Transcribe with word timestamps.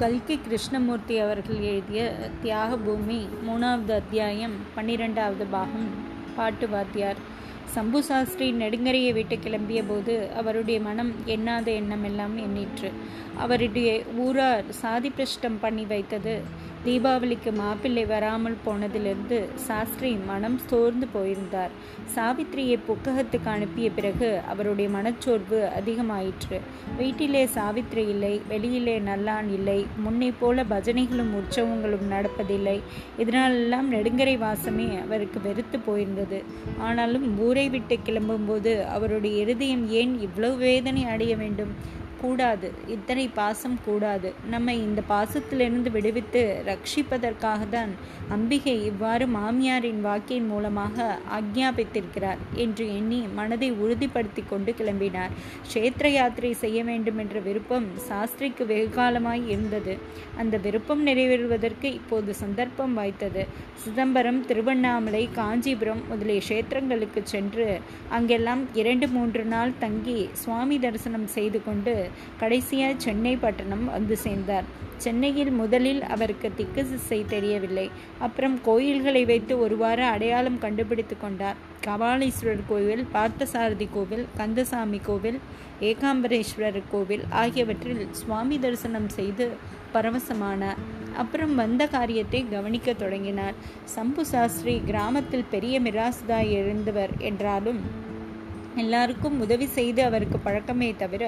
கல்கி 0.00 0.34
கிருஷ்ணமூர்த்தி 0.36 1.14
அவர்கள் 1.18 1.60
எழுதிய 1.60 2.00
தியாக 2.42 2.76
பூமி 2.76 3.28
மூணாவது 3.46 3.92
அத்தியாயம் 3.94 4.56
பன்னிரெண்டாவது 4.74 5.44
பாகம் 5.44 5.86
பாட்டு 6.36 6.66
வாத்தியார். 6.68 7.20
சம்பு 7.74 8.02
சாஸ்திரி 8.02 8.52
நெடுங்கரையை 8.52 9.12
விட்டு 9.12 9.36
கிளம்பிய 9.36 9.82
போது 9.88 10.30
அவருடைய 10.36 10.80
மனம் 10.80 11.12
எண்ணாத 11.26 11.66
எண்ணமெல்லாம் 11.80 12.36
எண்ணிற்று. 12.36 12.90
அவருடைய 13.38 14.02
ஊரார் 14.16 14.64
சாதி 14.82 15.10
பிரஷ்டம் 15.10 15.60
பண்ணி 15.60 15.84
வைத்தது. 15.84 16.64
தீபாவளிக்கு 16.84 17.52
மாப்பிள்ளை 17.52 18.04
வராமல் 18.04 18.56
போனதிலிருந்து 18.66 19.38
சாஸ்திரி 19.54 20.10
மனம் 20.26 20.58
சோர்ந்து 20.66 21.06
போயிருந்தார். 21.12 21.72
சாவித்திரியை 22.14 22.76
புக்ககத்துக்கு 22.88 23.48
அனுப்பிய 23.54 23.90
பிறகு 23.90 24.40
அவருடைய 24.48 24.90
மனச்சோர்வு 24.90 25.68
அதிகமாயிற்று. 25.78 26.60
வீட்டிலே 26.96 27.46
சாவித்திரி 27.46 28.08
இல்லை 28.08 28.40
வெளியிலே 28.48 28.96
நல்லான் 29.00 29.48
இல்லை 29.52 29.86
முன்னை 30.04 30.32
போல 30.40 30.64
பஜனைகளும் 30.64 31.34
உற்சவங்களும் 31.40 32.06
நடப்பதில்லை. 32.10 32.78
இதனாலெல்லாம் 33.18 33.90
நெடுங்கரை 33.90 34.36
வாசமே 34.38 35.02
அவருக்கு 35.02 35.40
வெறுத்து 35.40 35.78
போயிருந்தது. 35.78 36.40
ஆனாலும் 36.78 37.38
ஊர் 37.38 37.54
விட்டு 37.64 37.98
கிளம்பும்போது 38.06 38.84
அவருடைய 38.84 39.40
இருதயம் 39.40 39.88
ஏன் 39.90 40.20
இவ்வளவு 40.20 40.56
வேதனை 40.56 41.04
அடைய 41.04 41.36
வேண்டும்? 41.36 42.04
கூடாது. 42.22 42.72
இத்தனை 42.86 43.28
பாசம் 43.28 43.78
கூடாது. 43.84 44.34
நம்மை 44.52 44.82
இந்த 44.82 45.02
பாசத்திலிருந்து 45.08 45.90
விடுவித்து 45.96 46.62
ரட்சிப்பதற்காக 46.68 47.68
தான் 47.68 47.92
அம்பிகை 48.28 48.84
இவ்வாறு 48.84 49.26
மாமியாரின் 49.26 50.00
வாக்கின் 50.00 50.46
மூலமாக 50.46 51.18
ஆக்ஞாபித்திருக்கிறார் 51.38 52.38
என்று 52.54 52.94
எண்ணி 52.96 53.20
மனதை 53.38 53.72
உறுதிப்படுத்தி 53.72 54.44
கொண்டு 54.48 54.72
கிளம்பினார். 54.72 55.34
கஷேத்திர 55.66 56.08
யாத்திரை 56.08 56.52
செய்ய 56.54 56.84
வேண்டும் 56.84 57.18
என்ற 57.18 57.38
விருப்பம் 57.40 57.88
சாஸ்திரிக்கு 58.08 58.66
வெகுகாலமாய் 58.66 59.44
இருந்தது. 59.46 59.98
அந்த 60.36 60.56
விருப்பம் 60.56 61.06
நிறைவேறுவதற்கு 61.06 61.84
இப்போது 62.00 62.34
சந்தர்ப்பம் 62.34 62.96
வாய்த்தது. 62.98 63.44
சிதம்பரம் 63.84 64.44
திருவண்ணாமலை 64.46 65.28
காஞ்சிபுரம் 65.40 66.02
முதலிய 66.08 66.40
கஷேத்திரங்களுக்கு 66.40 67.20
சென்று 67.22 67.80
அங்கெல்லாம் 68.08 68.62
இரண்டு 68.72 69.08
மூன்று 69.08 69.44
நாள் 69.44 69.72
தங்கி 69.78 70.28
சுவாமி 70.42 70.78
தரிசனம் 70.78 71.26
செய்து 71.26 71.58
கொண்டு 71.62 71.94
கடைசியாக 72.40 73.00
சென்னை 73.06 73.36
பட்டணம் 73.36 73.84
வந்து 73.84 74.16
சேர்ந்தார். 74.16 74.66
சென்னையில் 75.04 75.50
முதலில் 75.50 76.02
அவருக்கு 76.14 76.48
திக்கு 76.58 76.82
திசை 76.90 77.18
தெரியவில்லை. 77.28 77.90
அப்புறம் 78.18 78.56
கோயில்களை 78.62 79.24
வைத்து 79.24 79.54
ஒருவாறு 79.58 80.04
அடையாளம் 80.04 80.58
கண்டுபிடித்து 80.58 81.16
கொண்டார். 81.18 81.58
கபாலீஸ்வரர் 81.86 82.64
கோவில் 82.68 83.04
பார்த்தசாரதி 83.14 83.88
கோவில் 83.96 84.24
கந்தசாமி 84.36 85.00
கோவில் 85.08 85.38
ஏகாம்பரேஸ்வரர் 85.80 86.82
கோவில் 86.90 87.24
ஆகியவற்றில் 87.42 88.06
சுவாமி 88.20 88.58
தரிசனம் 88.58 89.08
செய்து 89.08 89.46
பரவசமானார். 89.94 90.80
அப்புறம் 91.16 91.54
வந்த 91.54 91.82
காரியத்தை 91.86 92.40
கவனிக்க 92.54 92.92
தொடங்கினார். 92.92 93.54
சம்பு 93.94 94.24
சாஸ்திரி 94.26 94.74
கிராமத்தில் 94.86 95.50
பெரிய 95.50 95.76
மிராசுதாய் 95.80 96.50
இருந்தவர் 96.58 97.14
என்றாலும் 97.30 97.80
எல்லாருக்கும் 98.76 99.36
உதவி 99.40 99.66
செய்து 99.66 100.00
அவருக்கு 100.04 100.38
பழக்கமே 100.38 100.88
தவிர 100.98 101.24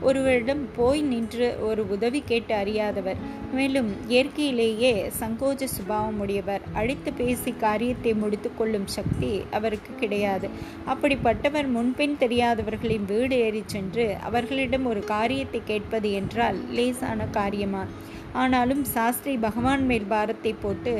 ஒருவரிடம் 0.00 0.62
போய் 0.76 1.00
நின்று 1.02 1.48
ஒரு 1.60 1.82
உதவி 1.88 2.20
கேட்டு 2.26 2.54
அறியாதவர். 2.54 3.18
மேலும் 3.52 3.90
இயற்கையிலேயே 4.08 4.92
சங்கோஜ 5.20 5.64
சுபாவம் 5.64 6.20
உடையவர். 6.20 6.62
அழித்து 6.72 7.12
பேசி 7.12 7.52
காரியத்தை 7.58 8.14
முடித்து 8.14 8.50
கொள்ளும் 8.54 8.86
சக்தி 8.86 9.32
அவருக்கு 9.50 9.94
கிடையாது. 9.94 10.48
அப்படிப்பட்டவர் 10.86 11.68
முன்பின் 11.68 12.16
தெரியாதவர்களின் 12.20 13.04
வீடு 13.04 13.38
ஏறி 13.38 13.62
சென்று 13.66 14.16
அவர்களிடம் 14.20 14.86
ஒரு 14.86 15.04
காரியத்தை 15.04 15.62
கேட்பது 15.64 16.10
என்றால் 16.12 16.60
லேசான 16.70 17.26
காரியமா? 17.30 17.84
ஆனாலும் 18.32 18.84
சாஸ்திரி 18.84 19.36
பகவான் 19.36 19.82
மேல் 19.84 20.06
பாரத்தை 20.08 20.52
போட்டு 20.62 20.94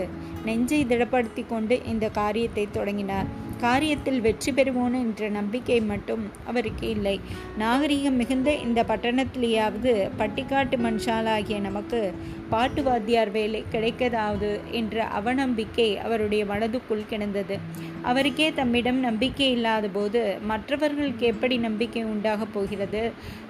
நெஞ்சை 0.48 0.82
திடப்படுத்தி 0.84 1.44
கொண்டு 1.46 1.76
இந்த 1.92 2.08
காரியத்தை 2.20 2.66
தொடங்கினார். 2.78 3.30
காரியத்தில் 3.64 4.20
வெற்றி 4.20 4.50
பெறுவோம் 4.52 4.94
என்ற 5.00 5.28
நம்பிக்கை 5.36 5.76
மட்டும் 5.90 6.22
அவருக்கு 6.50 6.86
இல்லை. 6.94 7.14
நாகரிகம் 7.58 8.16
மிகுந்த 8.20 8.50
இந்த 8.66 8.80
பட்டணத்திலேயாவது 8.88 9.92
பட்டிக்காட்டு 10.20 10.76
மனுஷாலாகிய 10.86 11.58
நமக்கு 11.60 12.00
பாட்டு 12.48 12.80
வாத்தியார் 12.82 13.30
வேலை 13.36 13.60
கிடைக்கதாவது 13.74 14.50
என்ற 14.70 15.04
அவநம்பிக்கை 15.18 15.88
அவருடைய 16.06 16.42
மனதுக்குள் 16.44 17.10
கிடந்தது. 17.12 17.56
அவருக்கே 18.02 18.48
தம்மிடம் 18.52 19.00
நம்பிக்கை 19.00 19.48
இல்லாத 19.50 19.88
போது 19.88 20.22
மற்றவர்களுக்கு 20.50 21.24
எப்படி 21.26 21.56
நம்பிக்கை 21.66 22.02
உண்டாகப் 22.04 22.52
போகிறது? 22.54 23.02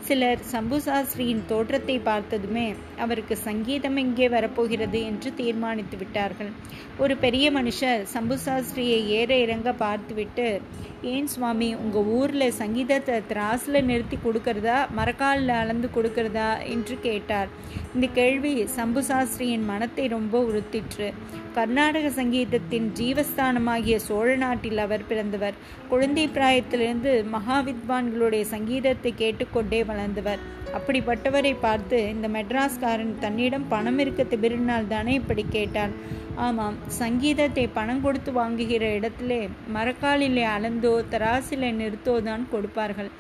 சிலர் 0.09 0.45
சம்பு 0.53 0.79
சாஸ்திரியின் 0.87 1.43
தோற்றத்தை 1.47 1.97
பார்த்ததுமே 2.11 2.67
அவருக்கு 2.99 3.37
சங்கீதம் 3.49 3.99
எங்கே 4.05 4.29
வரப்போகிறது 4.29 5.01
என்று 5.03 5.31
தீர்மானித்து 5.41 5.97
விட்டார்கள். 5.97 6.53
ஒரு 6.99 7.17
பெரிய 7.17 7.47
மனுஷர் 7.51 8.03
சம்பு 8.03 8.37
சாஸ்திரியை 8.45 8.99
ஏற 9.19 9.31
இறங்க 9.37 9.73
பார்த்துவிட்டு 9.73 10.61
ஏன் 11.03 11.27
சுவாமி 11.27 11.69
உங்கள் 11.75 12.09
ஊரில் 12.17 12.47
சங்கீதத்தை 12.53 13.15
திராஸில் 13.29 13.79
நிறுத்தி 13.85 14.17
கொடுக்கறதா 14.17 14.77
மரக்காலில் 14.97 15.53
அளந்து 15.61 15.89
கொடுக்கறதா? 15.95 16.51
என்று 16.65 16.95
கேட்டார். 17.01 17.49
இந்த 17.95 18.07
கேள்வி 18.15 18.53
சம்பு 18.67 19.03
சாஸ்திரியின் 19.03 19.65
மனத்தை 19.65 20.07
ரொம்ப 20.09 20.35
உறுத்திற்று. 20.41 21.09
கர்நாடக 21.55 22.11
சங்கீதத்தின் 22.11 22.87
ஜீவஸ்தானமாகிய 22.99 23.97
சோழ 23.97 24.37
நாட்டில் 24.37 24.79
அவர் 24.79 25.07
பிறந்தவர். 25.09 25.59
குழந்தை 25.89 26.29
பிராயத்திலிருந்து 26.29 27.13
மகாவித்வான்களுடைய 27.35 28.45
சங்கீதத்தை 28.55 29.13
கேட்டுக்கொண்டே 29.15 29.85
வளர்ந்தவர். 29.85 30.43
அப்படிப்பட்டவரை 30.75 31.55
பார்த்து 31.61 31.99
இந்த 32.09 32.29
மெட்ராஸ்காரன் 32.29 33.15
தன்னிடம் 33.19 33.69
பணம் 33.69 33.99
இருக்க 33.99 34.23
திபிரினால் 34.23 34.89
தானே 34.89 35.15
இப்படி 35.15 35.45
கேட்டான்? 35.49 35.95
ஆமாம் 36.37 36.72
சங்கீதத்தை 37.01 37.65
பணம் 37.77 38.03
கொடுத்து 38.05 38.31
வாங்குகிற 38.39 38.85
இடத்திலே 38.99 39.41
மரக்காலிலே 39.77 40.45
அளந்தோ 40.55 40.93
தராசிலே 41.13 41.71
நிறுத்தோ 41.81 42.15
தான் 42.29 42.45
கொடுப்பார்கள். 42.53 43.11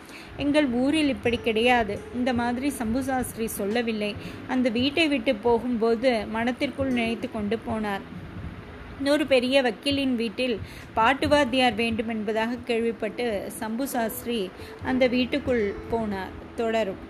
எங்கள் 0.45 0.69
ஊரில் 0.83 1.13
இப்படி 1.17 1.39
கிடையாது. 1.49 1.95
இந்த 2.19 2.31
மாதிரி 2.41 2.71
சம்பு 2.81 3.03
சாஸ்திரி 3.09 3.47
சொல்லவில்லை. 3.61 4.13
அந்த 4.55 4.69
வீட்டை 4.79 5.07
விட்டு 5.15 5.35
போகும்போது 5.47 6.13
மனத்திற்குள் 6.37 6.97
நினைத்து 6.99 7.29
கொண்டு 7.37 7.59
போனார். 7.69 8.05
இன்னொரு 8.99 9.25
பெரிய 9.35 9.63
வக்கீலின் 9.67 10.17
வீட்டில் 10.23 10.57
பாட்டுவாத்தியார் 10.99 11.81
வேண்டும் 11.83 12.13
என்பதாக 12.15 12.59
கேள்விப்பட்டு 12.69 13.25
சம்பு 13.61 13.87
சாஸ்திரி 13.95 14.41
அந்த 14.91 15.07
வீட்டுக்குள் 15.17 15.65
போனார். 15.95 16.35
தொடரும். 16.61 17.01